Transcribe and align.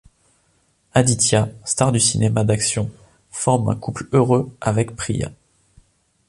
Aditya, 0.95 1.47
star 1.63 1.91
du 1.91 1.99
cinéma 1.99 2.43
d'action, 2.43 2.89
forme 3.29 3.69
un 3.69 3.75
couple 3.75 4.07
heureux 4.13 4.49
avec 4.59 4.95
Priya. 4.95 5.31